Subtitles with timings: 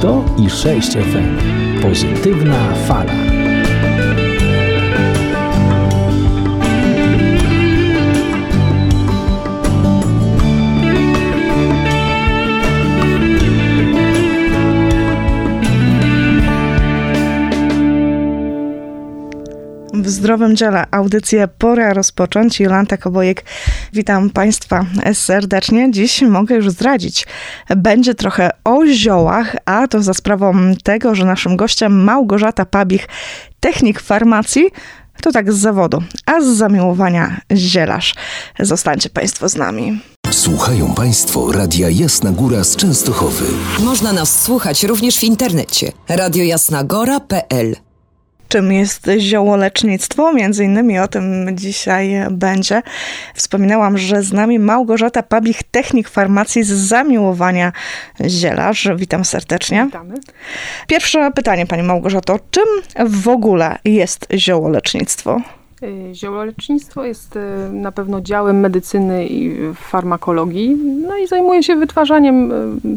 [0.00, 1.38] 100 i 6 FM.
[1.82, 3.37] Pozytywna fala.
[20.18, 22.60] Zdrowym Dziele audycję Pora rozpocząć.
[22.60, 23.44] Jolanta Kobojek,
[23.92, 25.90] witam Państwa serdecznie.
[25.90, 27.26] Dziś mogę już zdradzić.
[27.76, 33.08] Będzie trochę o ziołach, a to za sprawą tego, że naszym gościem Małgorzata Pabich,
[33.60, 34.70] technik farmacji,
[35.22, 38.14] to tak z zawodu, a z zamiłowania zielarz.
[38.60, 40.00] Zostańcie Państwo z nami.
[40.30, 43.44] Słuchają Państwo Radia Jasna Góra z Częstochowy.
[43.80, 47.87] Można nas słuchać również w internecie radiojasnagora.pl
[48.48, 50.32] czym jest ziołolecznictwo.
[50.32, 52.82] Między innymi o tym dzisiaj będzie.
[53.34, 57.72] Wspominałam, że z nami Małgorzata Pabich, technik farmacji z zamiłowania
[58.26, 58.88] zielarz.
[58.96, 59.84] Witam serdecznie.
[59.84, 60.14] Witamy.
[60.86, 62.38] Pierwsze pytanie, Pani Małgorzato.
[62.50, 62.66] Czym
[63.06, 65.40] w ogóle jest ziołolecznictwo?
[65.82, 67.40] Y, ziołolecznictwo jest y,
[67.72, 70.76] na pewno działem medycyny i farmakologii,
[71.08, 72.52] no i zajmuje się wytwarzaniem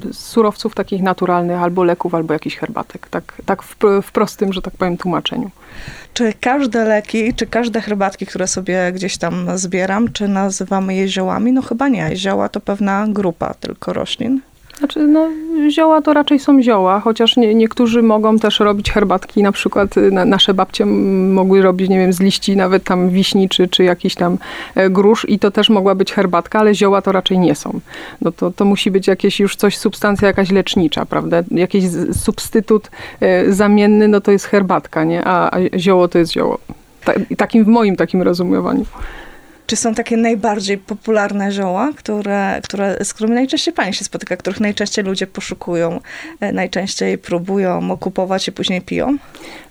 [0.10, 3.08] y, surowców takich naturalnych, albo leków, albo jakichś herbatek.
[3.08, 5.50] Tak, tak w, w prostym, że tak powiem, tłumaczeniu.
[6.14, 11.52] Czy każde leki, czy każde herbatki, które sobie gdzieś tam zbieram, czy nazywamy je ziołami?
[11.52, 12.16] No chyba nie.
[12.16, 14.42] Zioła to pewna grupa tylko roślin.
[14.82, 15.30] Znaczy, no,
[15.70, 19.44] zioła to raczej są zioła, chociaż nie, niektórzy mogą też robić herbatki.
[19.44, 23.50] Na przykład y, na, nasze babcie mogły robić, nie wiem, z liści nawet tam wiśni
[23.50, 24.38] czy, czy jakiś tam
[24.76, 27.80] e, grusz i to też mogła być herbatka, ale zioła to raczej nie są.
[28.22, 31.44] No to, to musi być jakieś już coś, substancja jakaś lecznicza, prawda?
[31.52, 35.26] Jakiś substytut e, zamienny, no to jest herbatka, nie?
[35.26, 36.58] A, a zioło to jest zioło.
[37.06, 38.86] Ta, takim w moim takim rozumiewaniu.
[39.68, 44.60] Czy są takie najbardziej popularne zioła, które, które, z którymi najczęściej pani się spotyka, których
[44.60, 46.00] najczęściej ludzie poszukują,
[46.40, 49.18] e, najczęściej próbują kupować i później piją?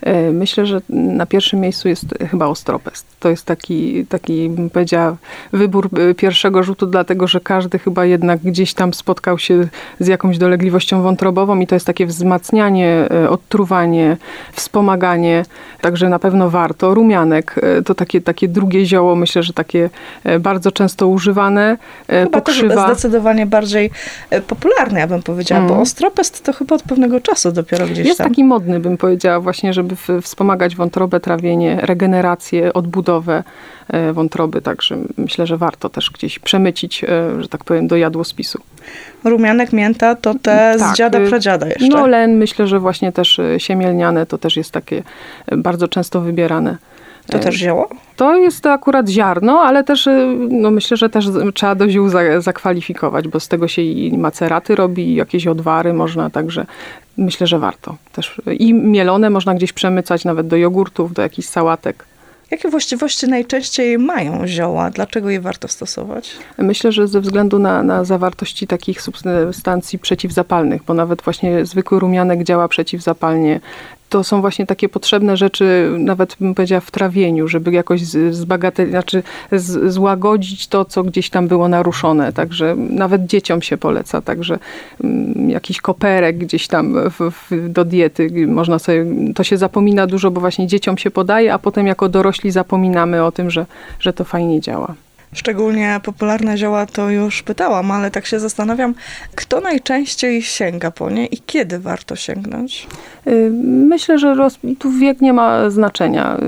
[0.03, 3.06] E, myślę, że na pierwszym miejscu jest chyba ostropest.
[3.21, 5.17] To jest taki, taki bym powiedziała,
[5.53, 9.69] wybór e, pierwszego rzutu, dlatego że każdy chyba jednak gdzieś tam spotkał się
[10.01, 14.17] z jakąś dolegliwością wątrobową i to jest takie wzmacnianie, odtruwanie,
[14.53, 15.45] wspomaganie,
[15.81, 16.95] także na pewno warto.
[16.95, 19.90] Rumianek to takie, takie drugie zioło, myślę, że takie
[20.41, 21.77] bardzo często używane.
[22.09, 22.87] E, chyba pokrzywa.
[22.87, 23.91] zdecydowanie bardziej
[24.31, 25.75] e, popularne, ja bym powiedziała, mm.
[25.75, 28.28] bo ostropest to chyba od pewnego czasu dopiero gdzieś Jest tam.
[28.28, 33.43] taki modny, bym powiedziała, właśnie, żeby wspomagać wątrobę, trawienie, regenerację, odbudowę
[34.12, 37.05] wątroby, także myślę, że warto też gdzieś przemycić,
[37.41, 38.61] że tak powiem, do jadłospisu.
[39.25, 40.95] Rumianek, mięta to te tak.
[40.95, 41.89] z dziada, y, pradziada jeszcze.
[41.89, 45.03] No len, myślę, że właśnie też siemielniane to też jest takie
[45.57, 46.77] bardzo często wybierane.
[47.31, 47.89] To też zioło?
[48.17, 52.09] To jest to akurat ziarno, ale też y, no myślę, że też trzeba do ziół
[52.39, 56.67] zakwalifikować, bo z tego się i maceraty robi, i jakieś odwary można, także
[57.17, 57.97] myślę, że warto.
[58.13, 62.05] Też I mielone można gdzieś przemycać nawet do jogurtów, do jakichś sałatek.
[62.51, 64.91] Jakie właściwości najczęściej mają zioła?
[64.91, 66.31] Dlaczego je warto stosować?
[66.59, 72.45] Myślę, że ze względu na, na zawartości takich substancji przeciwzapalnych, bo nawet właśnie zwykły rumianek
[72.45, 73.61] działa przeciwzapalnie
[74.10, 79.22] to są właśnie takie potrzebne rzeczy, nawet bym powiedziała w trawieniu, żeby jakoś zbagatelizować, znaczy
[79.91, 82.32] złagodzić to, co gdzieś tam było naruszone.
[82.32, 84.59] Także nawet dzieciom się poleca, także
[85.04, 90.31] mm, jakiś koperek gdzieś tam w, w, do diety można sobie, to się zapomina dużo,
[90.31, 93.66] bo właśnie dzieciom się podaje, a potem jako dorośli zapominamy o tym, że,
[94.00, 94.94] że to fajnie działa.
[95.33, 98.95] Szczególnie popularne zioła to już pytałam, ale tak się zastanawiam,
[99.35, 102.87] kto najczęściej sięga po nie i kiedy warto sięgnąć?
[103.27, 103.51] Y,
[103.89, 104.59] myślę, że roz...
[104.79, 106.39] tu wiek nie ma znaczenia.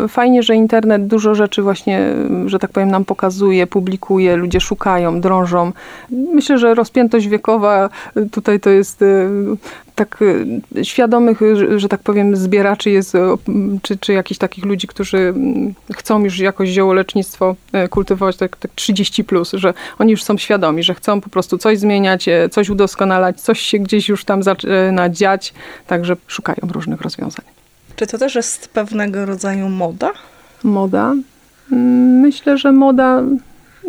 [0.00, 2.00] Y, fajnie, że internet dużo rzeczy właśnie,
[2.46, 5.72] że tak powiem, nam pokazuje, publikuje, ludzie szukają, drążą.
[6.10, 7.88] Myślę, że rozpiętość wiekowa
[8.32, 9.04] tutaj to jest
[9.94, 13.18] tak y, świadomych, y, że tak powiem, zbieraczy jest, y,
[13.82, 15.34] czy, czy jakichś takich ludzi, którzy
[15.94, 17.56] chcą już jakoś ziołolecznictwo
[17.90, 21.78] kultywować, tak, tak 30 plus, że oni już są świadomi, że chcą po prostu coś
[21.78, 25.54] zmieniać, coś udoskonalać, coś się gdzieś już tam zaczyna dziać,
[25.86, 27.44] także szukają różnych rozwiązań.
[27.96, 30.12] Czy to też jest pewnego rodzaju moda?
[30.64, 31.14] Moda?
[31.72, 33.22] Mm, myślę, że moda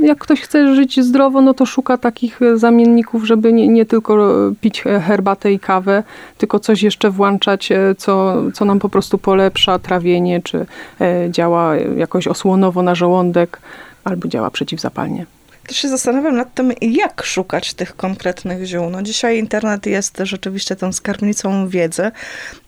[0.02, 4.18] jak ktoś chce żyć zdrowo, no to szuka takich e, zamienników, żeby nie, nie tylko
[4.62, 6.04] pić herbatę i kawę,
[6.38, 10.66] tylko coś jeszcze włączać, e, co, co nam po prostu polepsza trawienie, czy
[11.02, 13.60] e, działa jakoś osłonowo na żołądek,
[14.04, 15.26] albo działa przeciwzapalnie.
[15.68, 18.90] To się zastanawiam nad tym, jak szukać tych konkretnych ziół.
[18.90, 22.12] No dzisiaj internet jest rzeczywiście tą skarbnicą wiedzy,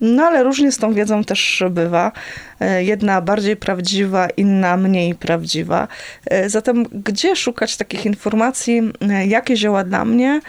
[0.02, 2.12] no ale różnie z tą wiedzą też bywa.
[2.60, 5.88] E, jedna bardziej prawdziwa, inna mniej prawdziwa.
[6.26, 10.42] E, zatem gdzie szukać takich informacji, e, jakie zioła dla mnie,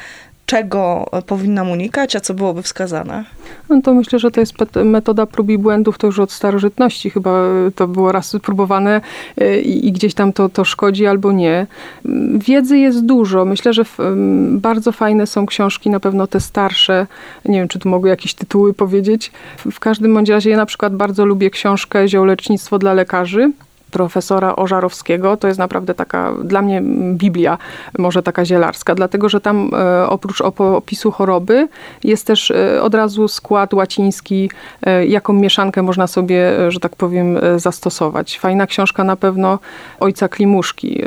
[0.48, 3.24] czego powinnam unikać, a co byłoby wskazane?
[3.68, 4.54] No to myślę, że to jest
[4.84, 7.42] metoda prób i błędów, to już od starożytności chyba
[7.74, 9.00] to było raz próbowane
[9.36, 11.66] e, i, gdzieś tam to, to szkodzi albo nie.
[12.34, 13.44] Wiedzy jest dużo.
[13.44, 13.84] Myślę, że
[14.50, 17.06] bardzo fajne są książki, na pewno te starsze.
[17.44, 19.32] Nie wiem, czy tu mogę jakieś tytuły powiedzieć.
[19.70, 23.52] W każdym bądź razie ja na przykład bardzo lubię książkę Ziołolecznictwo dla lekarzy
[23.90, 25.36] profesora Ożarowskiego.
[25.36, 26.82] To jest naprawdę taka, dla mnie
[27.12, 27.58] Biblia,
[27.98, 31.68] może taka zielarska, dlatego że tam e, oprócz opisu choroby
[32.04, 34.50] jest też e, od razu skład łaciński,
[34.82, 38.38] e, jaką mieszankę można sobie, że tak powiem, zastosować.
[38.38, 39.58] Fajna książka na pewno
[40.00, 41.02] ojca Klimuszki.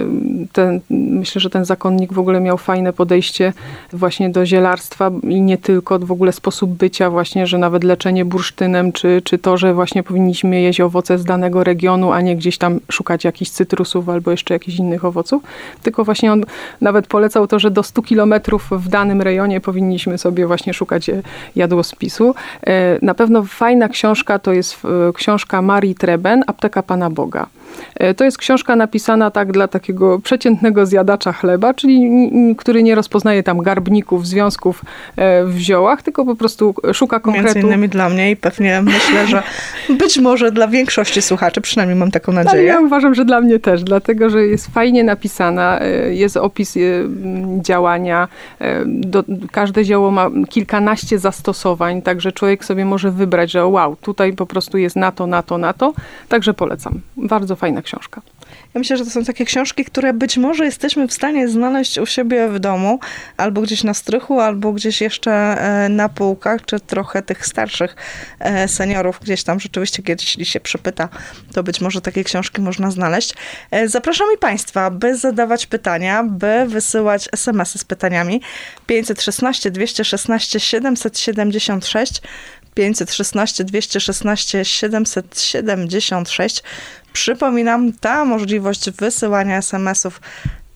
[0.53, 3.53] Ten, myślę, że ten zakonnik w ogóle miał fajne podejście
[3.93, 8.91] właśnie do zielarstwa i nie tylko, w ogóle sposób bycia właśnie, że nawet leczenie bursztynem,
[8.91, 12.70] czy, czy to, że właśnie powinniśmy jeść owoce z danego regionu, a nie gdzieś tam
[12.91, 15.43] szukać jakichś cytrusów albo jeszcze jakichś innych owoców,
[15.83, 16.43] tylko właśnie on
[16.81, 21.21] nawet polecał to, że do 100 kilometrów w danym rejonie powinniśmy sobie właśnie szukać e,
[21.55, 22.35] jadłospisu.
[22.67, 27.47] E, na pewno fajna książka to jest e, książka Marii Treben, Apteka Pana Boga.
[27.95, 32.09] E, to jest książka napisana tak dla takiego przeciętnego zjadacza chleba, czyli
[32.57, 34.81] który nie rozpoznaje tam garbników, związków
[35.15, 37.45] e, w ziołach, tylko po prostu szuka konkretu.
[37.45, 39.43] Między innymi dla mnie i pewnie myślę, że
[39.99, 42.53] być może dla większości słuchaczy, przynajmniej mam taką nadzieję.
[42.53, 46.77] Ale ja uważam, że dla mnie też, dlatego, że jest fajnie napisana, e, jest opis
[47.61, 48.27] działania,
[48.85, 54.45] do, każde zioło ma kilkanaście zastosowań, także człowiek sobie może wybrać, że wow, tutaj po
[54.45, 55.93] prostu jest na to, na to, na to,
[56.29, 57.01] także polecam.
[57.17, 58.21] Bardzo fajna książka.
[58.73, 62.05] Ja myślę, że to są takie książki, które być może jesteśmy w stanie znaleźć u
[62.05, 62.99] siebie w domu,
[63.37, 67.95] albo gdzieś na strychu, albo gdzieś jeszcze e, na półkach, czy trochę tych starszych
[68.39, 71.09] e, seniorów gdzieś tam rzeczywiście kiedyś się przypyta,
[71.53, 73.33] to być może takie książki można znaleźć.
[73.71, 78.41] E, zapraszam i Państwa, by zadawać pytania, by wysyłać SMS-y z pytaniami
[78.87, 82.21] 516 216 776
[82.73, 86.63] 516 216 776.
[87.13, 90.21] Przypominam, ta możliwość wysyłania SMS-ów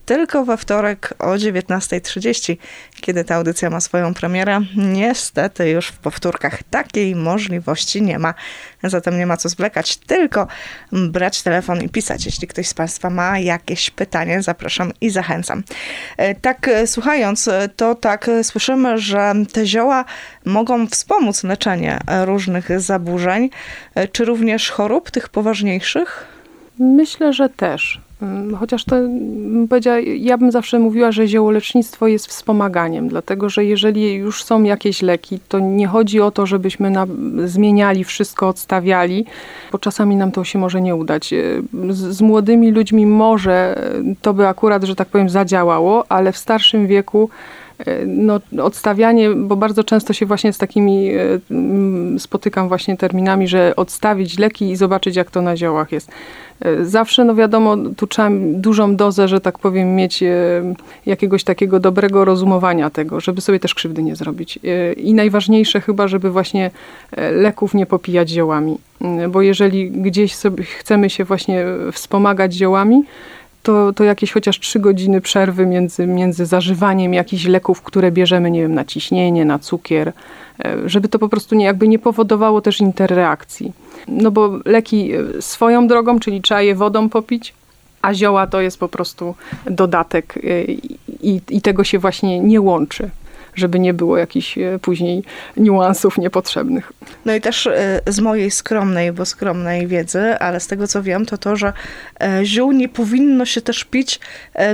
[0.06, 2.56] tylko we wtorek o 19.30,
[3.00, 4.60] kiedy ta audycja ma swoją premierę.
[4.76, 8.34] Niestety już w powtórkach takiej możliwości nie ma.
[8.82, 10.46] Zatem nie ma co zwlekać, tylko
[10.92, 12.26] brać telefon i pisać.
[12.26, 15.62] Jeśli ktoś z Państwa ma jakieś pytanie, zapraszam i zachęcam.
[16.16, 20.04] E, tak e, słuchając, e, to tak słyszymy, że te zioła
[20.44, 23.50] mogą wspomóc leczenie różnych zaburzeń,
[24.12, 26.26] czy również chorób tych poważniejszych?
[26.78, 28.05] Myślę, że też.
[28.22, 28.96] Mm, chociaż to
[30.16, 35.40] ja bym zawsze mówiła, że ziołolecznictwo jest wspomaganiem, dlatego że jeżeli już są jakieś leki,
[35.48, 37.06] to nie chodzi o to, żebyśmy na,
[37.44, 39.24] zmieniali wszystko, odstawiali,
[39.72, 41.34] bo czasami nam to się może nie udać.
[41.90, 43.82] Z, z młodymi ludźmi może
[44.22, 47.30] to by akurat, że tak powiem, zadziałało, ale w starszym wieku
[48.06, 54.38] no, odstawianie, bo bardzo często się właśnie z takimi e, spotykam właśnie terminami, że odstawić
[54.38, 56.10] leki i zobaczyć, jak to na ziołach jest.
[56.60, 60.26] E, zawsze, no wiadomo, tu trzeba dużą dozę, że tak powiem, mieć e,
[61.06, 64.58] jakiegoś takiego dobrego rozumowania tego, żeby sobie też krzywdy nie zrobić.
[64.96, 66.70] I najważniejsze chyba, żeby właśnie
[67.32, 68.78] leków nie popijać ziołami,
[69.28, 70.36] bo jeżeli gdzieś
[70.78, 73.02] chcemy się właśnie wspomagać ziołami,
[73.66, 78.60] to, to jakieś chociaż trzy godziny przerwy między, między zażywaniem jakichś leków, które bierzemy, nie
[78.62, 80.12] wiem, na ciśnienie, na cukier,
[80.64, 83.72] e, żeby to po prostu nie, jakby nie powodowało też interreakcji.
[84.08, 87.54] No bo leki e, swoją drogą, czyli trzeba je wodą popić,
[88.02, 89.34] a zioła to jest po prostu
[89.70, 90.64] dodatek e,
[91.22, 93.10] i, i tego się właśnie nie łączy
[93.56, 95.22] żeby nie było jakichś e, później
[95.56, 96.92] niuansów niepotrzebnych.
[97.24, 101.26] No i też e, z mojej skromnej, bo skromnej wiedzy, ale z tego co wiem,
[101.26, 101.72] to to, że
[102.20, 104.20] e, ziół nie powinno się też pić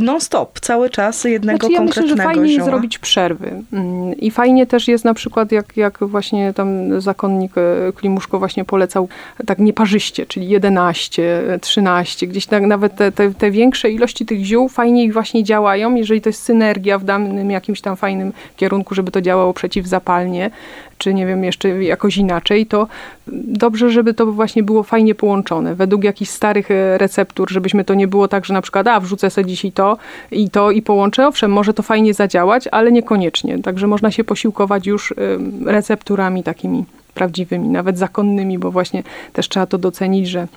[0.01, 2.65] non-stop, cały czas jednego znaczy, ja konkretnego myślę, że fajnie zioła.
[2.65, 3.63] zrobić przerwy.
[3.73, 7.53] Mm, I fajnie też jest na przykład, jak, jak właśnie tam zakonnik
[7.97, 9.09] Klimuszko właśnie polecał
[9.47, 14.69] tak nieparzyście, czyli 11, 13, gdzieś tak nawet te, te, te większe ilości tych ziół
[14.69, 19.11] fajniej właśnie działają, jeżeli to jest synergia w danym jakimś tam fajnym kierunku kierunku, żeby
[19.11, 20.51] to działało przeciwzapalnie,
[20.99, 22.87] czy nie wiem, jeszcze jakoś inaczej, to
[23.27, 25.75] dobrze, żeby to właśnie było fajnie połączone.
[25.75, 29.31] Według jakichś starych e, receptur, żebyśmy to nie było tak, że na przykład, a wrzucę
[29.31, 29.99] sobie dzisiaj to
[30.31, 31.27] i to i połączę.
[31.27, 33.59] Owszem, może to fajnie zadziałać, ale niekoniecznie.
[33.59, 35.15] Także można się posiłkować już
[35.67, 39.03] recepturami takimi prawdziwymi, nawet zakonnymi, bo właśnie
[39.33, 40.49] też trzeba to docenić, że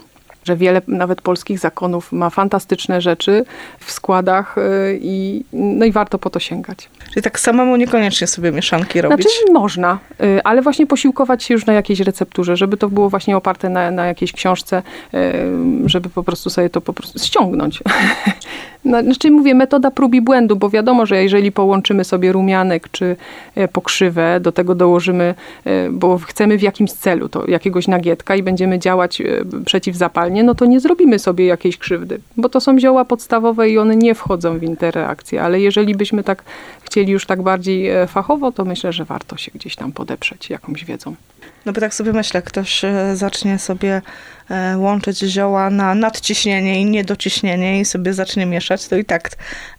[0.46, 3.46] że wiele nawet polskich zakonów ma fantastyczne rzeczy
[3.80, 6.90] w składach y, i, no i warto po to sięgać.
[7.10, 9.22] Czyli tak samemu niekoniecznie sobie mieszanki robić?
[9.22, 13.38] Znaczy można, y, ale właśnie posiłkować się już na jakiejś recepturze, żeby to było właśnie
[13.38, 14.84] oparte na, na jakiejś książce,
[15.14, 15.20] y,
[15.86, 17.84] żeby po prostu sobie to po prostu ściągnąć.
[18.86, 23.16] No, znaczy mówię, metoda prób i błędu, bo wiadomo, że jeżeli połączymy sobie rumianek czy
[23.56, 28.44] e, pokrzywę, do tego dołożymy, e, bo chcemy w jakimś celu to jakiegoś nagietka i
[28.44, 29.26] będziemy działać e,
[29.66, 33.96] przeciwzapalnie, no to nie zrobimy sobie jakiejś krzywdy, bo to są zioła podstawowe i one
[33.96, 36.44] nie wchodzą w interakcję, ale jeżeli byśmy tak
[36.84, 41.16] chcieli już tak bardziej fachowo, to myślę, że warto się gdzieś tam podeprzeć jakąś wiedzą.
[41.66, 42.82] No bo tak sobie myślę, ktoś
[43.14, 44.02] zacznie sobie
[44.78, 49.30] łączyć zioła na nadciśnienie i niedociśnienie i sobie zacznie mieszać, to i tak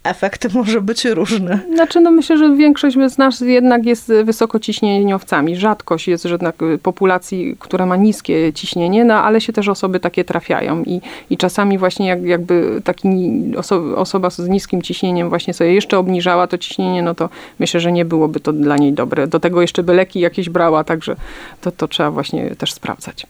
[0.04, 1.58] efekt może być różny.
[1.74, 5.56] Znaczy, no myślę, że większość z nas jednak jest wysokociśnieniowcami.
[5.56, 10.82] Rzadkość jest jednak populacji, która ma niskie ciśnienie, no ale się też osoby takie trafiają
[10.82, 15.98] i, i czasami właśnie jak, jakby taki oso osoba z niskim ciśnieniem właśnie sobie jeszcze
[15.98, 19.26] obniżała to ciśnienie, no to myślę, że nie byłoby to dla niej dobre.
[19.26, 21.16] Do tego jeszcze by leki jakieś brała, także
[21.60, 23.26] to, to trzeba właśnie też sprawdzać.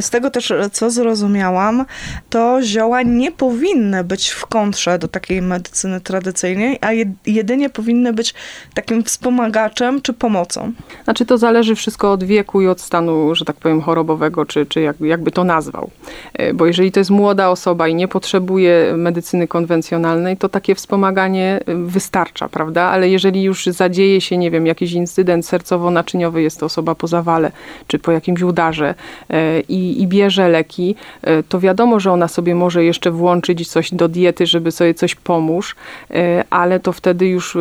[0.00, 1.84] Z tego też co zrozumiałam,
[2.30, 6.88] to zioła nie powinny być w kontrze do takiej medycyny tradycyjnej, a
[7.26, 8.34] jedynie powinny być
[8.74, 10.72] takim wspomagaczem czy pomocą.
[11.04, 14.80] Znaczy to zależy wszystko od wieku i od stanu, że tak powiem, chorobowego, czy, czy
[14.80, 15.90] jak, jakby to nazwał.
[16.34, 21.60] E, bo jeżeli to jest młoda osoba i nie potrzebuje medycyny konwencjonalnej, to takie wspomaganie
[21.66, 22.82] e, wystarcza, prawda?
[22.82, 27.52] Ale jeżeli już zadzieje się, nie wiem, jakiś incydent sercowo-naczyniowy, jest to osoba po zawale,
[27.86, 28.94] czy po jakimś udarze
[29.30, 33.68] e, i, i bierze leki, leki, e, to wiadomo, że ona sobie może jeszcze włączyć
[33.68, 35.76] coś do diety, żeby sobie coś pomóż,
[36.10, 37.60] e, ale to wtedy już e,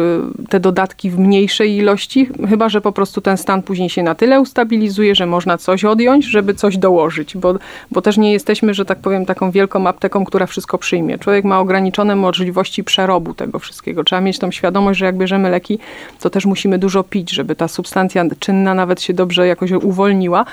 [0.50, 4.42] te dodatki w mniejszej ilości, chyba że po prostu ten stan później się na tyle
[4.42, 7.56] ustabilizuje, że można coś odjąć, żeby coś dołożyć, bo,
[7.92, 11.18] bo też nie jesteśmy, że tak powiem, taką wielką apteką, która wszystko przyjmie.
[11.18, 14.04] Człowiek ma ograniczone możliwości przerobu tego wszystkiego.
[14.04, 15.80] Trzeba mieć tą świadomość, że jak bierzemy leki,
[16.20, 20.46] to też musimy dużo pić, żeby ta substancja czynna nawet się dobrze jakoś uwolniła,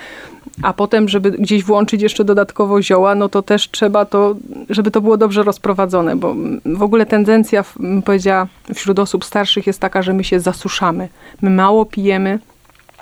[0.63, 2.42] a potem, żeby gdzieś włączyć jeszcze dodatkowo
[2.81, 4.35] zioła, no to też trzeba to,
[4.71, 6.35] żeby to było dobrze rozprowadzone, bo
[6.65, 7.65] w ogóle tendencja,
[8.05, 11.09] powiedziała, wśród osób starszych jest taka, że my się zasuszamy.
[11.43, 12.39] My mało pijemy,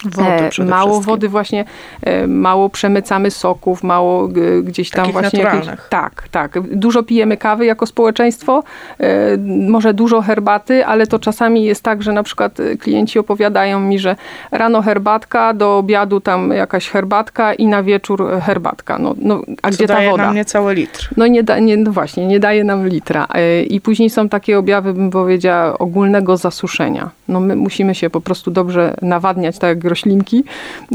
[0.04, 1.64] Wody e, mało wody właśnie,
[2.02, 4.28] e, mało przemycamy soków, mało
[4.62, 6.60] gdzieś tam Takich właśnie jakieś, tak, tak.
[6.60, 8.62] Dużo pijemy kawy jako społeczeństwo,
[8.98, 9.36] e,
[9.68, 14.16] może dużo herbaty, ale to czasami jest tak, że na przykład klienci opowiadają mi, że
[14.50, 18.98] rano herbatka, do obiadu tam jakaś herbatka i na wieczór herbatka.
[18.98, 20.24] No, no a Co gdzie daje ta woda?
[20.24, 21.08] nam niecały litr.
[21.16, 23.26] No nie, da, nie no właśnie, nie daje nam litra.
[23.68, 27.10] I później są takie objawy, bym powiedziała, ogólnego zasuszenia.
[27.28, 30.44] No my musimy się po prostu dobrze nawadniać, tak jak roślinki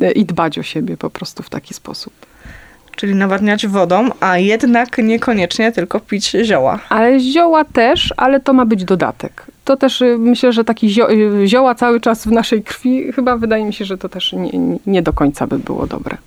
[0.02, 2.14] e, i dbać o siebie po prostu w taki sposób.
[2.96, 6.80] Czyli nawadniać wodą, a jednak niekoniecznie tylko pić zioła.
[6.90, 9.46] Ale zioła też, ale to ma być dodatek.
[9.66, 13.38] To też y, myślę, że taki zio y, zioła cały czas w naszej krwi, chyba
[13.38, 16.18] wydaje mi się, że to też nie, nie do końca by było dobre.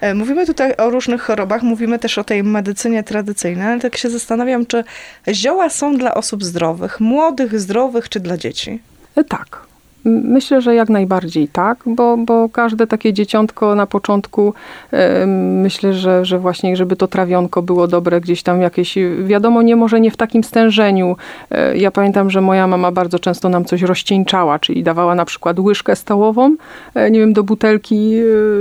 [0.00, 4.10] E, mówimy tutaj o różnych chorobach, mówimy też o tej medycynie tradycyjnej, ale tak się
[4.10, 4.84] zastanawiam, czy
[5.28, 8.80] zioła są dla osób zdrowych, młodych, zdrowych, czy dla dzieci?
[9.16, 9.73] E, tak.
[10.04, 14.54] Myślę, że jak najbardziej tak, bo, bo każde takie dzieciątko na początku
[14.92, 19.76] e, myślę, że, że właśnie, żeby to trawionko było dobre, gdzieś tam jakieś, wiadomo, nie
[19.76, 21.16] może nie w takim stężeniu.
[21.50, 25.58] E, ja pamiętam, że moja mama bardzo często nam coś rozcieńczała, czyli dawała na przykład
[25.58, 26.56] łyżkę stołową,
[26.94, 28.14] e, nie wiem, do butelki,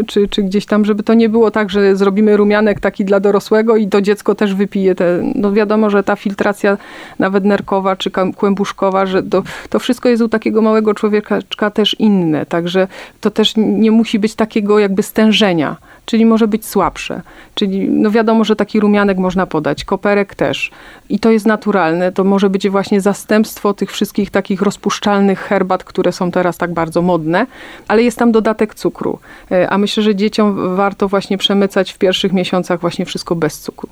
[0.08, 3.76] czy, czy gdzieś tam, żeby to nie było tak, że zrobimy rumianek taki dla dorosłego
[3.76, 6.78] i to dziecko też wypije te, no wiadomo, że ta filtracja
[7.20, 11.96] nawet nerkowa czy kłębuszkowa, że to, to wszystko jest u takiego małego człowieka troszeczkę też
[12.00, 12.88] inne, także
[13.22, 17.22] to też nie musi być takiego jakby stężenia, czyli może być słabsze.
[17.56, 20.72] Czyli no wiadomo, że taki rumianek można podać, koperek też.
[21.10, 26.12] I to jest naturalne, to może być właśnie zastępstwo tych wszystkich takich rozpuszczalnych herbat, które
[26.12, 27.46] są teraz tak bardzo modne,
[27.88, 29.20] ale jest tam dodatek cukru.
[29.52, 33.90] E, a myślę, że dzieciom warto właśnie przemycać w pierwszych miesiącach właśnie wszystko bez cukru.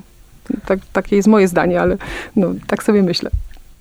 [0.66, 1.98] Tak, takie jest moje zdanie, ale
[2.36, 3.30] no, tak sobie myślę.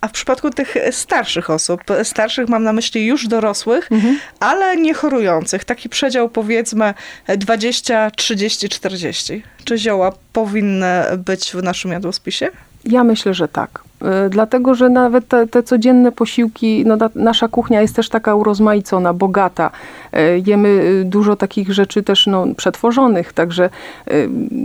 [0.01, 4.19] A w przypadku tych starszych osób, starszych mam na myśli już dorosłych, mhm.
[4.41, 6.95] ale nie chorujących, taki przedział powiedzmy
[7.29, 9.43] 20, 30, 40.
[9.65, 10.87] Czy zioła powinny
[11.19, 12.51] być w naszym jadłospisie?
[12.85, 13.81] Ja myślę, że tak.
[14.03, 19.15] E, dlatego, że nawet te, te, codzienne posiłki, no, nasza kuchnia jest też taka urozmaicona,
[19.15, 19.71] bogata.
[20.13, 23.71] E, jemy e, dużo takich rzeczy też no, przetworzonych, także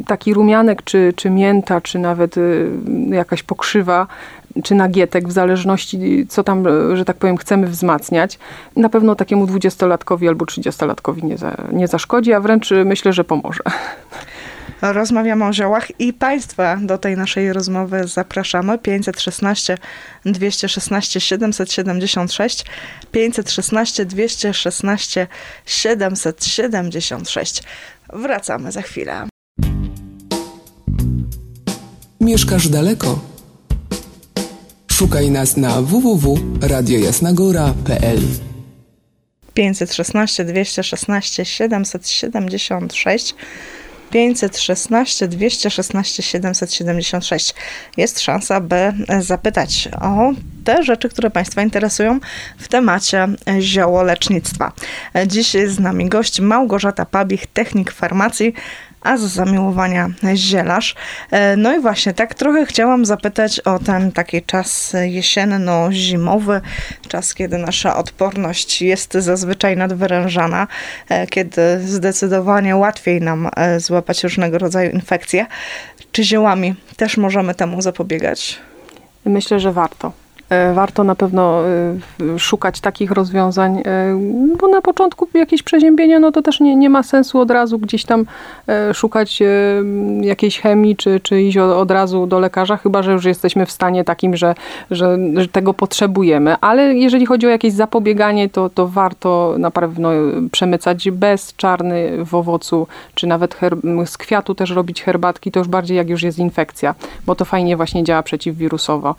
[0.07, 2.35] taki rumianek, czy, czy mięta, czy nawet
[3.09, 4.07] jakaś pokrzywa,
[4.63, 8.39] czy nagietek, w zależności co tam, że tak powiem, chcemy wzmacniać.
[8.75, 13.63] Na pewno takiemu dwudziestolatkowi albo trzydziestolatkowi nie, za, nie zaszkodzi, a wręcz myślę, że pomoże.
[14.81, 18.77] Rozmawiamy o ziołach i Państwa do tej naszej rozmowy zapraszamy.
[18.79, 19.77] 516
[20.25, 22.65] 216 776
[23.11, 25.27] 516 216
[25.65, 27.63] 776.
[28.13, 29.27] Wracamy za chwilę.
[32.21, 33.34] Mieszkasz daleko?
[34.95, 38.19] Szukaj nas na www.radiojasnagora.pl
[39.53, 43.35] 516 216 776
[44.11, 47.53] 516 216 776.
[47.97, 50.31] Jest szansa, by zapytać o
[50.63, 52.19] te rzeczy, które Państwa interesują
[52.57, 53.27] w temacie
[53.59, 54.71] ziołolecznictwa.
[55.27, 58.53] Dziś z nami gość Małgorzata Pabich, technik farmacji,
[59.05, 60.95] a z zamiłowania zielarz.
[61.57, 66.61] No i właśnie tak trochę chciałam zapytać o ten taki czas jesienno-zimowy,
[67.07, 70.67] czas, kiedy nasza odporność jest zazwyczaj nadwyrężana,
[71.29, 75.45] kiedy zdecydowanie łatwiej nam złapać różnego rodzaju infekcje.
[76.11, 78.59] Czy ziołami też możemy temu zapobiegać?
[79.25, 80.11] Myślę, że warto.
[80.49, 84.19] E, warto na pewno e, szukać takich rozwiązań, e,
[84.59, 88.05] bo na początku jakieś przeziębienia, no to też nie, nie ma sensu od razu gdzieś
[88.05, 88.25] tam
[88.93, 89.39] szukać
[90.21, 94.03] jakiejś chemii, czy, czy iść od razu do lekarza, chyba że już jesteśmy w stanie
[94.03, 94.55] takim, że,
[94.91, 96.55] że, że tego potrzebujemy.
[96.61, 100.09] Ale jeżeli chodzi o jakieś zapobieganie, to, to warto na pewno
[100.51, 103.57] przemycać bez czarny w owocu, czy nawet
[104.05, 107.77] z kwiatu też robić herbatki, to już bardziej jak już jest infekcja, bo to fajnie
[107.77, 109.15] właśnie działa przeciwwirusowo.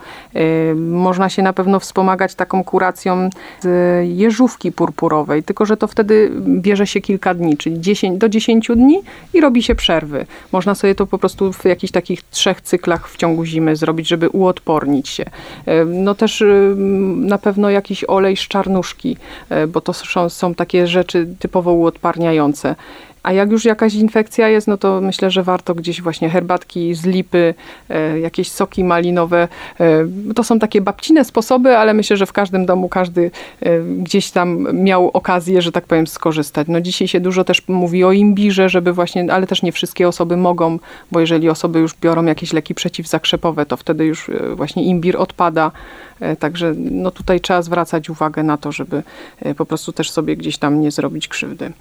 [0.77, 3.31] Może można się na pewno wspomagać taką kuracją
[3.61, 3.69] z
[4.09, 9.01] jeżówki purpurowej, tylko że to wtedy bierze się kilka dni, czyli 10, do 10 dni
[9.35, 10.27] i robi się przerwy.
[10.53, 14.29] Można sobie to po prostu w jakichś takich trzech cyklach w ciągu zimy zrobić, żeby
[14.29, 15.25] uodpornić się.
[15.67, 16.47] E, no też e,
[17.17, 19.17] na pewno jakiś olej z czarnuszki,
[19.51, 22.77] e, bo to są, są takie rzeczy typowo uodparniające.
[23.27, 27.07] A jak już jakaś infekcja jest, no to myślę, że warto gdzieś właśnie herbatki z
[27.07, 27.55] lipy,
[27.89, 29.49] e, jakieś soki malinowe.
[29.81, 33.31] E, to są takie babcine sposoby, ale myślę, że w każdym domu każdy
[33.61, 36.69] e, gdzieś tam miał okazję, że tak powiem, skorzystać.
[36.69, 40.37] No dzisiaj się dużo też mówi o imbirze, żeby właśnie, ale też nie wszystkie osoby
[40.37, 40.79] mogą,
[41.13, 45.71] bo jeżeli osoby już biorą jakieś leki przeciwzakrzepowe, to wtedy już właśnie imbir odpada.
[46.39, 49.03] Także no tutaj trzeba zwracać uwagę na to, żeby
[49.57, 51.73] po prostu też sobie gdzieś tam nie zrobić krzywdy.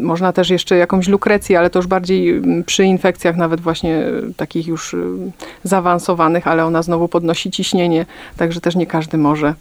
[0.00, 4.12] Można też jeszcze jakąś lukrecję, ale to już bardziej mm, przy infekcjach nawet właśnie e,
[4.36, 4.98] takich już e,
[5.64, 9.54] zaawansowanych, ale ona znowu podnosi ciśnienie, także też nie każdy może.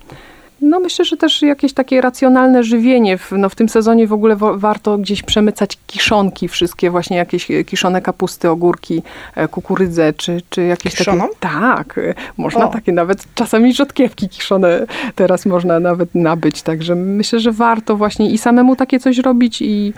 [0.62, 3.18] No myślę, że też jakieś takie racjonalne żywienie.
[3.18, 7.64] W, no w tym sezonie w ogóle warto gdzieś przemycać kiszonki wszystkie, właśnie jakieś e,
[7.64, 9.04] kiszone kapusty, ogórki,
[9.52, 11.22] kukurydzę, czy, czy jakieś Kiszoną?
[11.22, 11.36] takie...
[11.40, 12.00] Tak,
[12.38, 12.72] można o.
[12.72, 18.38] takie nawet czasami rzodkiewki kiszone teraz można nawet nabyć, także myślę, że warto właśnie i
[18.38, 19.94] samemu takie coś robić i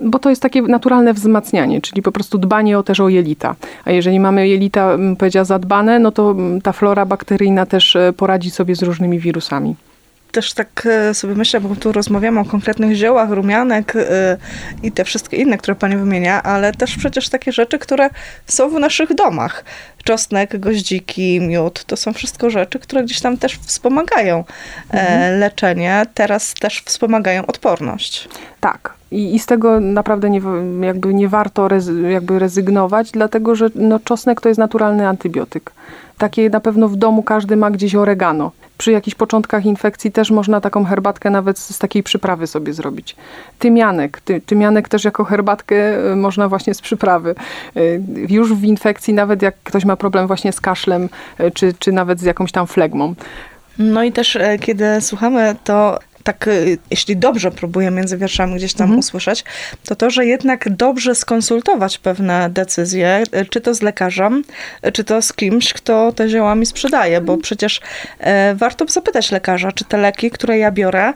[0.00, 3.54] bo to jest takie naturalne wzmacnianie, czyli po prostu dbanie o, też o jelita.
[3.84, 8.74] A jeżeli mamy jelita, powiedziała, zadbane, no to ta flora bakteryjna też e, poradzi sobie
[8.74, 9.74] z różnymi wirusami
[10.32, 14.36] też tak e, sobie myślę, bo tu rozmawiamy o konkretnych ziołach, rumianek e,
[14.82, 18.10] i te wszystkie inne, które pani wymienia, ale też przecież takie rzeczy, które
[18.46, 19.64] są w naszych domach.
[20.04, 24.44] Czosnek, goździki, miód, to są wszystko rzeczy, które gdzieś tam też wspomagają
[24.90, 25.40] mhm.
[25.40, 28.28] leczenie, teraz też wspomagają odporność.
[28.60, 30.40] Tak, i, I, z tego naprawdę nie,
[30.80, 31.68] jakby nie warto
[32.10, 35.72] jakby rezygnować, dlatego że no, czosnek to jest naturalny antybiotyk.
[36.18, 38.52] Takie na pewno w domu każdy ma gdzieś oregano.
[38.78, 43.16] Przy jakichś początkach infekcji też można taką herbatkę nawet z takiej przyprawy sobie zrobić.
[43.58, 44.20] Tymianek.
[44.20, 47.34] Ty, tymianek też jako herbatkę y, można właśnie z przyprawy.
[47.76, 51.08] Y, już w infekcji, nawet jak ktoś ma problem właśnie z kaszlem,
[51.40, 53.14] y, czy, czy nawet z jakąś tam flegmą.
[53.78, 58.74] No i też e, kiedy słuchamy, to tak, y, jeśli dobrze próbuję między wierszami gdzieś
[58.74, 58.98] tam mhm.
[58.98, 59.44] usłyszeć,
[59.84, 64.44] to to, że jednak dobrze skonsultować pewne decyzje, y, czy to z lekarzem,
[64.86, 67.42] y, czy to z kimś, kto te zioła mi sprzedaje, bo mhm.
[67.42, 67.80] przecież
[68.54, 71.12] warto zapytać lekarza, czy te leki, które ja biorę,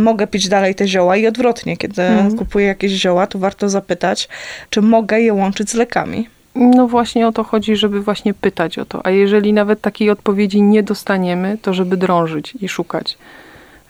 [0.00, 2.36] mogę pić dalej te zioła i odwrotnie, kiedy mhm.
[2.36, 4.28] kupuję jakieś zioła, to warto zapytać,
[4.70, 6.28] czy mogę je łączyć z lekami.
[6.56, 9.06] No właśnie o to chodzi, żeby właśnie pytać o to.
[9.06, 13.18] A jeżeli nawet takiej odpowiedzi nie dostaniemy, to żeby drążyć i szukać.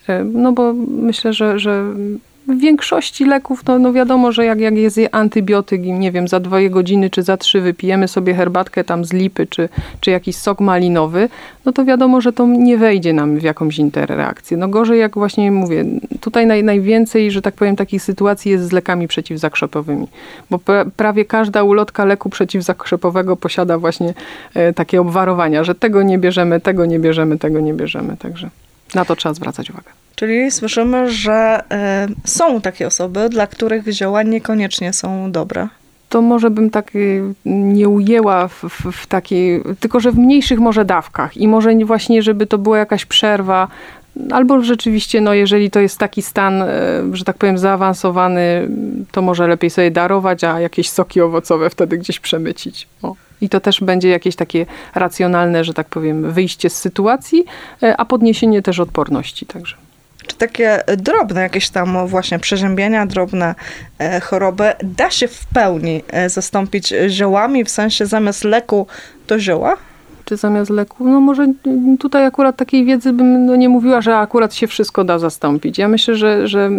[0.09, 1.85] E, no bo myślę, że, że
[2.49, 6.41] w większości leków, no, no wiadomo, że jak, jak jest antybiotyk i nie wiem, za
[6.41, 9.69] dwie godziny czy za trzy wypijemy sobie herbatkę tam z lipy czy,
[10.01, 11.29] czy jakiś sok malinowy,
[11.65, 14.57] no to wiadomo, że to nie wejdzie nam w jakąś interakcję.
[14.57, 15.85] No gorzej, jak właśnie mówię,
[16.21, 20.07] tutaj naj, najwięcej, że tak powiem, takich sytuacji jest z lekami przeciwzakrzepowymi,
[20.51, 24.15] bo pra, prawie każda ulotka leku przeciwzakrzepowego posiada właśnie
[24.55, 28.51] e, takie obwarowania, że tego nie bierzemy, tego nie bierzemy, tego nie bierzemy, także...
[28.95, 29.91] Na to trzeba zwracać uwagę.
[30.17, 31.65] Czyli słyszymy, że
[32.25, 35.69] y, są takie osoby, dla których zioła niekoniecznie są dobre.
[36.09, 40.59] To może bym tak y, nie ujęła w, w, w takiej, tylko że w mniejszych
[40.59, 43.69] może dawkach i może właśnie, żeby to była jakaś przerwa,
[44.31, 46.67] albo rzeczywiście, no jeżeli to jest taki stan, y,
[47.13, 48.69] że tak powiem, zaawansowany,
[49.13, 52.89] to może lepiej sobie darować, a jakieś soki owocowe wtedy gdzieś przemycić.
[53.03, 53.15] O.
[53.41, 57.45] I to też będzie jakieś takie racjonalne, że tak powiem, wyjście z sytuacji,
[57.97, 59.77] a podniesienie też odporności także.
[60.27, 63.55] Czy takie drobne jakieś tam właśnie przeziębienia, drobne
[63.99, 68.87] e, choroby da się w pełni e, zastąpić ziołami, w sensie zamiast leku
[69.27, 69.77] to zioła?
[70.27, 71.09] Czy zamiast leku.
[71.09, 71.53] No może
[71.99, 75.79] tutaj akurat takiej wiedzy bym no nie mówiła, że akurat się wszystko da zastąpić.
[75.79, 76.71] Ja myślę, że, że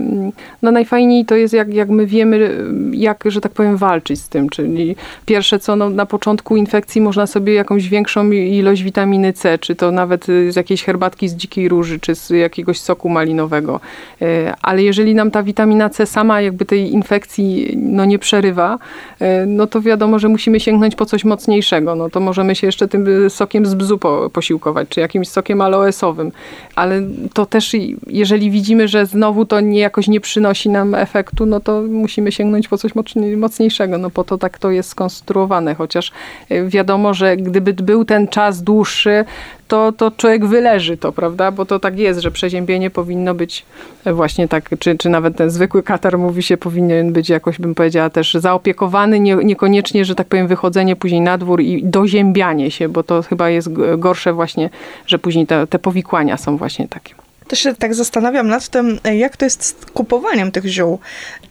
[0.61, 4.49] no najfajniej to jest jak, jak my wiemy, jak, że tak powiem, walczyć z tym.
[4.49, 9.75] Czyli pierwsze co, no, na początku infekcji można sobie jakąś większą ilość witaminy C, czy
[9.75, 13.79] to nawet z jakiejś herbatki z dzikiej róży, czy z jakiegoś soku malinowego.
[14.21, 18.79] E, ale jeżeli nam ta witamina C sama jakby tej infekcji no, nie przerywa,
[19.19, 21.95] e, no to wiadomo, że musimy sięgnąć po coś mocniejszego.
[21.95, 26.31] No to możemy się jeszcze tym sokiem z bzu po, posiłkować, czy jakimś sokiem aloesowym.
[26.75, 27.01] Ale
[27.33, 27.75] to też,
[28.07, 32.67] jeżeli widzimy, że znowu to nie, jakoś nie przynosi nam efektu, no to musimy sięgnąć
[32.67, 32.91] po coś
[33.37, 33.97] mocniejszego.
[33.97, 35.75] No po to tak to jest skonstruowane.
[35.75, 36.11] Chociaż
[36.49, 39.25] e, wiadomo, że gdyby był ten czas dłuższy,
[39.67, 41.51] to, to człowiek wyleży to, prawda?
[41.51, 43.65] Bo to tak jest, że przeziębienie powinno być
[44.05, 48.09] właśnie tak, czy, czy nawet ten zwykły katar mówi się, powinien być jakoś, bym powiedziała,
[48.09, 53.03] też zaopiekowany, nie, niekoniecznie, że tak powiem, wychodzenie później na dwór i doziębianie się, bo
[53.03, 54.69] to chyba jest gorsze właśnie,
[55.07, 57.15] że później te, te powikłania są właśnie takie.
[57.47, 60.99] Też się tak zastanawiam nad tym, jak to jest z kupowaniem tych ziół.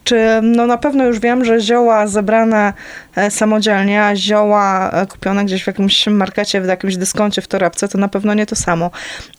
[0.04, 2.72] Czy no na pewno już wiem, że zioła zebrane e,
[3.30, 7.98] samodzielnie, a zioła e, kupione gdzieś w jakimś markecie, w jakimś dyskoncie, w torebce, to
[7.98, 8.90] na pewno nie to samo.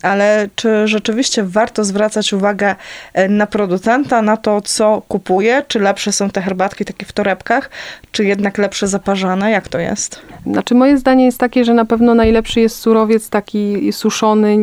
[0.02, 2.76] Ale czy rzeczywiście warto zwracać uwagę
[3.14, 5.62] e, na producenta, na to, co kupuje?
[5.68, 7.70] Czy lepsze są te herbatki takie w torebkach,
[8.12, 9.50] czy jednak lepsze zaparzane?
[9.50, 10.20] Jak to jest?
[10.46, 14.56] Znaczy moje zdanie jest takie, że na pewno najlepszy jest surowiec taki suszony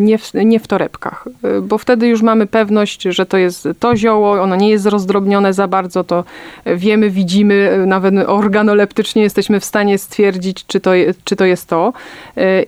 [0.00, 1.28] nie w, nie w torebkach,
[1.62, 5.68] bo wtedy już mamy pewność, że to jest to zioło, ono nie jest rozdrobnione za
[5.68, 6.24] bardzo, to
[6.66, 8.14] wiemy, widzimy, nawet
[8.58, 10.90] organoleptycznie jesteśmy w stanie stwierdzić, czy to,
[11.24, 11.92] czy to jest to.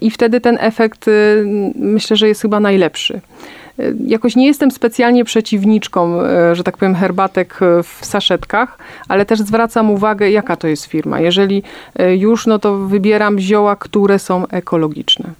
[0.00, 1.06] I wtedy ten efekt
[1.74, 3.20] myślę, że jest chyba najlepszy.
[4.06, 6.12] Jakoś nie jestem specjalnie przeciwniczką,
[6.52, 11.20] że tak powiem, herbatek w saszetkach, ale też zwracam uwagę, jaka to jest firma.
[11.20, 11.62] Jeżeli
[12.16, 15.30] już, no to wybieram zioła, które są ekologiczne.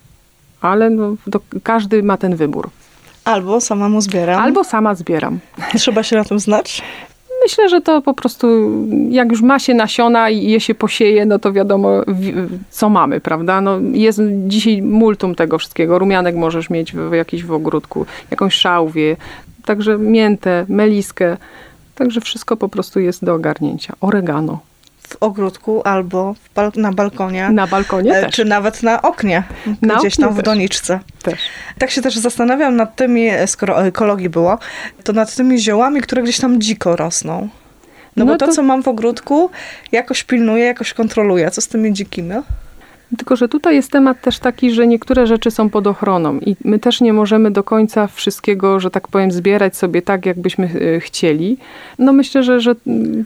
[0.61, 1.17] Ale no,
[1.63, 2.71] każdy ma ten wybór.
[3.25, 4.43] Albo samemu zbieram.
[4.43, 5.39] Albo sama zbieram.
[5.77, 6.83] Trzeba się na tym znać?
[7.43, 8.71] Myślę, że to po prostu,
[9.11, 12.03] jak już ma się nasiona i je się posieje, no to wiadomo,
[12.71, 13.61] co mamy, prawda?
[13.61, 15.99] No jest dzisiaj multum tego wszystkiego.
[15.99, 19.17] Rumianek możesz mieć w, jakiś w ogródku, jakąś szałwię,
[19.65, 21.37] także miętę, meliskę.
[21.95, 23.95] Także wszystko po prostu jest do ogarnięcia.
[24.01, 24.70] Oregano
[25.11, 27.51] w ogródku albo bal na balkonie.
[27.51, 28.35] Na balkonie e, też.
[28.35, 29.43] Czy nawet na oknie,
[29.83, 31.01] na gdzieś tam w doniczce.
[31.23, 31.41] Też.
[31.79, 34.59] Tak się też zastanawiam nad tymi, skoro o ekologii było,
[35.05, 37.49] to nad tymi ziołami, które gdzieś tam dziko rosną.
[38.17, 39.51] No, no bo to, to, co mam w ogródku,
[39.93, 41.51] jakoś pilnuję, jakoś kontroluję.
[41.51, 42.35] Co z tymi dzikimi?
[43.19, 46.79] Tylko, że tutaj jest temat też taki, że niektóre rzeczy są pod ochroną i my
[46.79, 50.65] też nie możemy do końca wszystkiego, że tak powiem, zbierać sobie tak, jakbyśmy
[50.97, 51.57] e, chcieli.
[51.99, 52.75] No myślę, że, że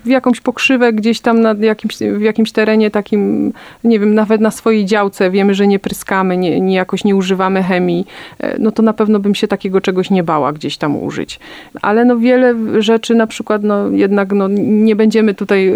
[0.05, 3.53] w jakąś pokrzywę gdzieś tam na jakimś, w jakimś terenie takim,
[3.85, 7.63] nie wiem, nawet na swojej działce wiemy, że nie pryskamy, nie, nie jakoś nie używamy
[7.63, 8.07] chemii,
[8.39, 11.41] e, no to na pewno bym się takiego czegoś nie bała gdzieś tam użyć.
[11.83, 15.75] Ale no wiele rzeczy na przykład, no jednak no, nie będziemy tutaj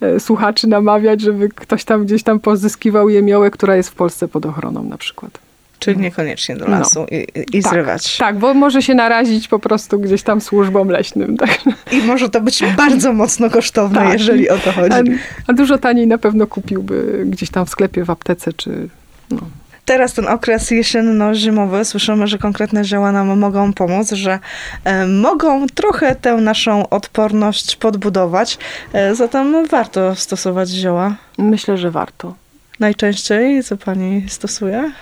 [0.00, 4.28] e, słuchaczy namawiać, żeby ktoś tam gdzieś tam pozyskiwał je, miał która jest w Polsce
[4.28, 5.38] pod ochroną na przykład.
[5.80, 7.06] Czyli niekoniecznie do lasu no.
[7.18, 7.26] i,
[7.58, 8.16] i tak, zrywać.
[8.16, 11.36] Tak, bo może się narazić po prostu gdzieś tam służbom leśnym.
[11.36, 11.58] Tak.
[11.92, 14.12] I może to być bardzo mocno kosztowne, tak.
[14.12, 14.94] jeżeli o to chodzi.
[14.94, 15.02] A,
[15.46, 18.88] a, dużo taniej na pewno kupiłby gdzieś tam w sklepie, w aptece, czy
[19.30, 19.40] no.
[19.84, 24.38] Teraz ten okres jesienno-zimowy, słyszymy, że konkretne zioła nam mogą pomóc, że
[24.84, 28.58] e, mogą trochę tę naszą odporność podbudować.
[28.92, 31.14] E, zatem warto stosować zioła.
[31.38, 32.34] Myślę, że warto
[32.80, 34.92] najczęściej, co pani stosuje?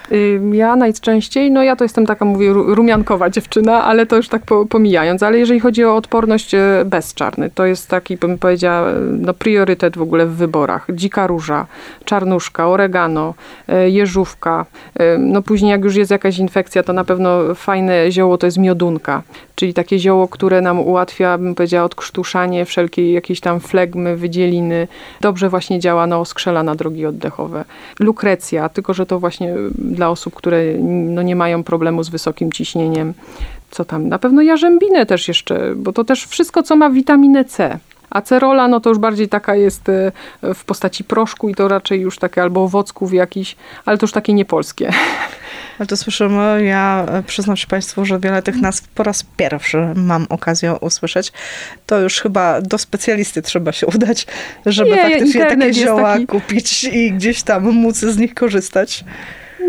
[0.53, 5.23] Ja najczęściej, no ja to jestem taka, mówię, rumiankowa dziewczyna, ale to już tak pomijając,
[5.23, 10.03] ale jeżeli chodzi o odporność e, bezczarny, to jest taki, bym powiedziała, no priorytet w
[10.03, 10.87] ogóle w wyborach.
[10.95, 11.67] Dzika róża,
[12.05, 13.35] czarnuszka, oregano,
[13.69, 18.39] e, jeżówka, e, no później jak już jest jakaś infekcja, to na pewno fajne zioło
[18.39, 19.23] to jest miodunka,
[19.55, 24.89] czyli takie zioło, które nam ułatwia, bym powiedziała, odkrztuszanie wszelkiej jakiejś tam flegmy, wydzieliny.
[25.21, 26.07] Dobrze właśnie działa
[26.63, 27.65] na drogi oddechowe.
[28.01, 33.15] Lukrecja, tylko że to właśnie dla osób, które no nie mają problemu z wysokim ciśnieniem.
[33.71, 34.09] Co tam?
[34.09, 37.79] Na pewno jarzębinę też jeszcze, bo to też wszystko, co ma witaminę C.
[38.11, 40.13] Acerola, no to już bardziej taka jest e,
[40.55, 44.35] w postaci proszku i to raczej już takie albo owocków jakiś, ale to już takie
[44.35, 44.93] niepolskie.
[45.79, 49.87] Ale to słyszymy, ja e, przyznam się Państwu, że wiele tych nazw po raz pierwszy
[49.95, 51.33] mam okazję usłyszeć.
[51.87, 54.27] To już chyba do specjalisty trzeba się udać,
[54.67, 59.05] żeby Nie, faktycznie takie zioła taki- kupić i gdzieś tam móc z nich korzystać.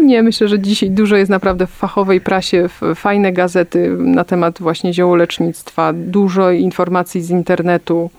[0.02, 4.60] Nie, myślę, że dzisiaj dużo jest naprawdę w fachowej prasie, f- fajne gazety na temat
[4.60, 8.10] właśnie ziołolecznictwa, dużo informacji z internetu.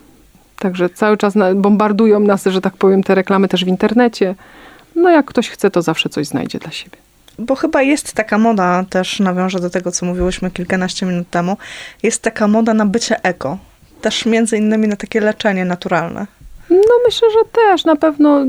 [0.59, 4.35] Także cały czas bombardują nas, że tak powiem, te reklamy też w internecie.
[4.97, 6.97] No jak ktoś chce, to zawsze coś znajdzie dla siebie.
[7.41, 11.57] Bo chyba jest taka moda, też nawiążę do tego, co mówiłyśmy kilkanaście minut temu,
[12.03, 13.59] jest taka moda na bycie eko.
[14.01, 16.27] Też między innymi na takie leczenie naturalne.
[16.71, 18.45] No myślę, że też na pewno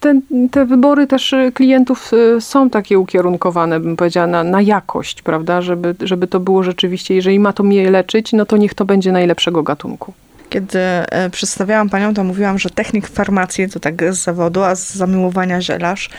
[0.00, 5.22] te, te wybory też y, klientów y, są takie ukierunkowane, bym powiedziała, na, na jakość,
[5.22, 5.62] prawda?
[5.62, 9.12] Żeby, żeby to było rzeczywiście, jeżeli ma to mnie leczyć, no to niech to będzie
[9.12, 10.12] najlepszego gatunku.
[10.50, 14.94] Kiedy e, przedstawiałam panią, to mówiłam, że technik farmacji to tak z zawodu, a z
[14.94, 16.10] zamiłowania zielarz.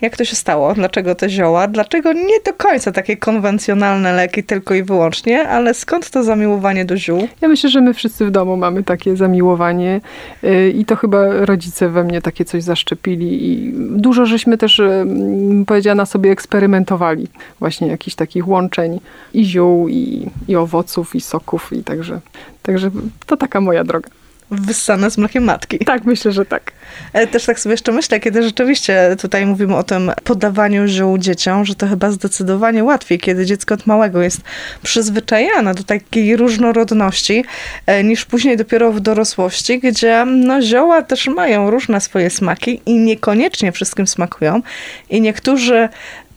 [0.00, 0.74] Jak to się stało?
[0.74, 1.68] Dlaczego te zioła?
[1.68, 6.96] Dlaczego nie do końca takie konwencjonalne leki tylko i wyłącznie, ale skąd to zamiłowanie do
[6.96, 7.28] ziół?
[7.40, 10.00] Ja myślę, że my wszyscy w domu mamy takie zamiłowanie
[10.44, 14.84] y, i to chyba rodzice we mnie takie coś zaszczepili i dużo żeśmy też, y,
[14.84, 17.28] mm, powiedziała, sobie eksperymentowali.
[17.58, 19.00] Właśnie jakichś takich łączeń
[19.34, 22.20] i ziół, i, i owoców, i soków i także,
[22.62, 22.90] także
[23.26, 24.10] to taka moja droga.
[24.50, 25.78] Wyssane z mlekiem matki.
[25.78, 26.72] Tak, myślę, że tak.
[27.12, 31.64] Ale też tak sobie jeszcze myślę, kiedy rzeczywiście tutaj mówimy o tym podawaniu ziół dzieciom,
[31.64, 34.40] że to chyba zdecydowanie łatwiej, kiedy dziecko od małego jest
[34.82, 37.44] przyzwyczajane do takiej różnorodności,
[37.86, 42.98] e, niż później dopiero w dorosłości, gdzie no, zioła też mają różne swoje smaki i
[42.98, 44.62] niekoniecznie wszystkim smakują.
[45.10, 45.88] I niektórzy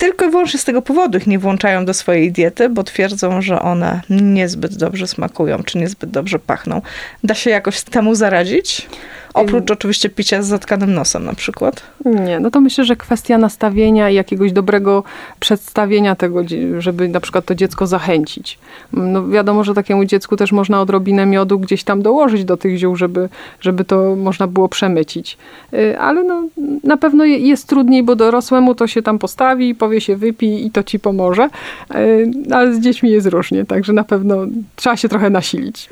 [0.01, 3.61] tylko i wyłącznie z tego powodu ich nie włączają do swojej diety, bo twierdzą, że
[3.61, 6.81] one niezbyt dobrze smakują, czy niezbyt dobrze pachną.
[7.23, 8.87] Da się jakoś temu zaradzić?
[9.33, 11.81] Oprócz oczywiście picia z zatkanym nosem na przykład.
[12.05, 15.03] Nie, no to myślę, że kwestia nastawienia i jakiegoś dobrego
[15.39, 16.41] przedstawienia tego,
[16.79, 18.59] żeby na przykład to dziecko zachęcić.
[18.93, 22.95] No wiadomo, że takiemu dziecku też można odrobinę miodu gdzieś tam dołożyć do tych ziół,
[22.95, 23.29] żeby,
[23.61, 25.37] żeby to można było przemycić.
[25.73, 26.43] Y, Ale no,
[26.83, 30.71] na pewno je- jest trudniej, bo dorosłemu to się tam postawi, powie się wypij i
[30.71, 31.49] to ci pomoże.
[31.95, 34.35] Y, Ale z dziećmi jest różnie, także na pewno
[34.75, 35.89] trzeba się trochę nasilić.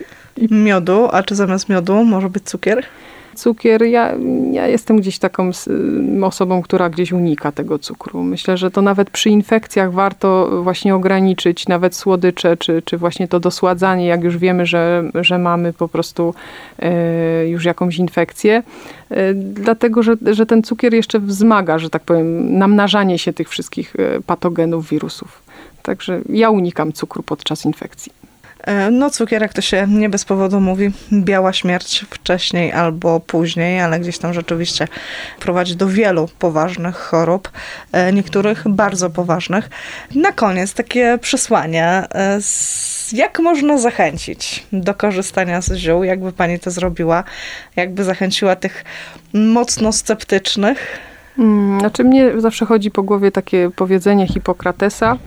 [0.52, 2.84] Miodu, a czy zamiast miodu może być cukier?
[3.39, 4.13] Cukier, ja,
[4.52, 8.23] ja jestem gdzieś taką y, osobą, która gdzieś unika tego cukru.
[8.23, 13.39] Myślę, że to nawet przy infekcjach warto właśnie ograniczyć nawet słodycze, czy, czy właśnie to
[13.39, 16.34] dosładzanie, jak już wiemy, że, że mamy po prostu
[16.80, 18.63] e, już jakąś infekcję.
[19.10, 23.95] E, dlatego, że, że ten cukier jeszcze wzmaga, że tak powiem, namnażanie się tych wszystkich
[24.25, 25.41] patogenów, wirusów.
[25.84, 28.18] Także ja unikam cukru podczas infekcji.
[28.63, 33.80] E, No cukier, jak to się nie bez powodu mówi, biała śmierć wcześniej albo później,
[33.82, 34.88] ale gdzieś tam rzeczywiście
[35.39, 37.52] prowadzi do wielu poważnych chorób,
[37.91, 39.69] e, niektórych bardzo poważnych.
[40.15, 41.86] Na koniec takie przesłanie.
[41.86, 42.39] e,
[43.13, 46.04] Jak można zachęcić do korzystania z ziół?
[46.04, 47.24] Jakby pani to zrobiła?
[47.76, 48.84] Jakby zachęciła tych
[49.34, 51.00] mocno sceptycznych?
[51.39, 55.17] Mm, Znaczy mnie zawsze chodzi po głowie takie powiedzenie Hipokratesa,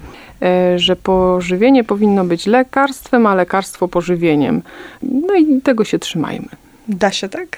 [0.43, 4.63] e, że pożywienie powinno być lekarstwem, a lekarstwo pożywieniem.
[5.03, 6.49] No i tego się trzymajmy.
[6.89, 7.57] Da się tak?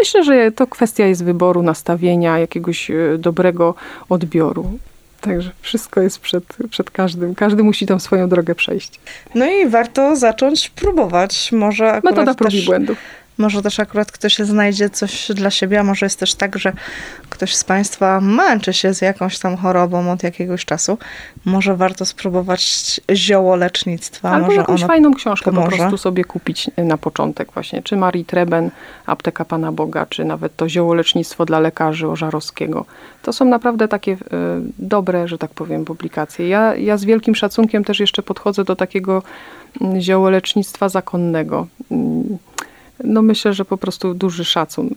[0.00, 3.74] Myślę, że to kwestia jest wyboru, nastawienia, jakiegoś e, dobrego
[4.08, 4.78] odbioru.
[5.20, 7.34] Także wszystko jest przed, przed każdym.
[7.34, 9.00] Każdy musi tą swoją drogę przejść.
[9.34, 11.52] No i warto zacząć próbować.
[11.52, 12.98] Może akurat Metoda prób i błędów.
[13.38, 16.72] Może też akurat ktoś znajdzie coś dla siebie, a może jest też tak, że
[17.30, 20.98] ktoś z Państwa męczy się z jakąś tam chorobą od jakiegoś czasu.
[21.44, 24.30] Może warto spróbować ziołolecznictwa.
[24.30, 25.70] Albo może jakąś fajną książkę pomoże.
[25.70, 27.82] po prostu sobie kupić na początek właśnie.
[27.82, 28.70] Czy Marii Treben,
[29.06, 32.84] Apteka Pana Boga, czy nawet to ziołolecznictwo dla lekarzy Ożarowskiego.
[33.22, 34.16] To są naprawdę takie e,
[34.78, 36.48] dobre, że tak powiem, publikacje.
[36.48, 39.22] Ja, ja z wielkim szacunkiem też jeszcze podchodzę do takiego
[39.80, 41.66] mm, ziołolecznictwa zakonnego.
[41.90, 42.38] Mm,
[43.04, 44.90] No myślę, że po prostu duży szacun.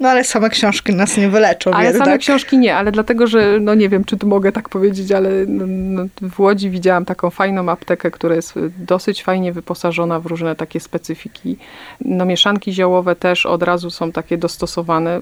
[0.00, 1.70] No ale same książki nas nie wyleczą.
[1.70, 2.06] Ale jednak.
[2.06, 5.30] same książki nie, ale dlatego, że no nie wiem, czy tu mogę tak powiedzieć, ale
[5.46, 10.56] no, no, w Łodzi widziałam taką fajną aptekę, która jest dosyć fajnie wyposażona w różne
[10.56, 11.56] takie specyfiki.
[12.00, 15.20] No mieszanki ziołowe też od razu są takie dostosowane.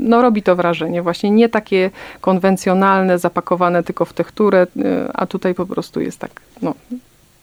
[0.00, 1.02] No robi to wrażenie.
[1.02, 4.82] Właśnie nie takie konwencjonalne, zapakowane tylko w tekturę, y,
[5.14, 6.30] a tutaj po prostu jest tak,
[6.62, 6.74] no.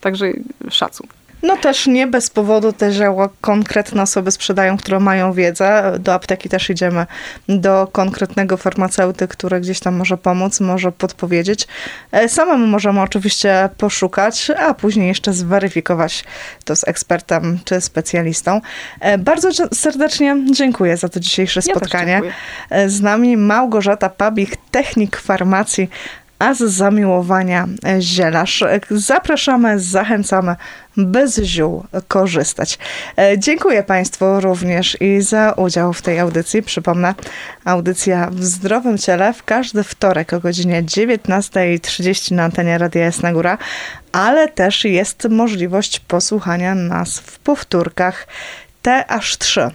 [0.01, 0.33] Także
[0.69, 1.07] szacun.
[1.43, 5.93] No też nie bez powodu te zioła konkretne osoby sprzedają, które mają wiedzę.
[5.99, 7.05] Do apteki też idziemy
[7.49, 11.67] do konkretnego farmaceuty, który gdzieś tam może pomóc, może podpowiedzieć.
[12.11, 16.23] E, Samemu możemy oczywiście poszukać, a później jeszcze zweryfikować
[16.65, 18.61] to z ekspertem czy specjalistą.
[18.99, 22.11] E, Bardzo serdecznie dziękuję za to dzisiejsze Ja też spotkanie.
[22.11, 22.33] dziękuję.
[22.69, 25.89] E, Z nami Małgorzata Pabich, technik farmacji,
[26.39, 27.67] a z zamiłowania
[27.99, 28.63] zielarz.
[28.89, 30.55] Zapraszamy, zachęcamy,
[30.97, 32.79] by z ziół korzystać.
[33.17, 36.63] E, Dziękuję Państwu również i za udział w tej audycji.
[36.63, 37.15] Przypomnę,
[37.65, 43.57] audycja w zdrowym ciele w każdy wtorek o godzinie 19.30 na antenie Radia Jasna Góra,
[44.11, 48.27] ale też jest możliwość posłuchania nas w powtórkach
[48.81, 49.71] te aż trzy.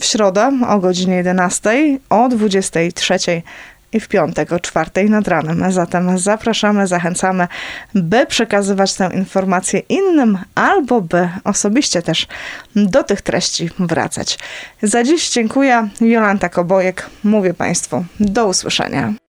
[0.00, 3.18] W środę o godzinie 11, o 23
[3.92, 5.72] i w piątek o czwartej nad ranem.
[5.72, 7.48] Zatem zapraszamy, zachęcamy,
[7.94, 12.26] by przekazywać tę informację innym albo by osobiście też
[12.76, 14.38] do tych treści wracać.
[14.82, 15.88] Za dziś dziękuję.
[16.00, 17.10] Jolanta Kobojek.
[17.24, 19.20] Mówię Państwu do usłyszenia.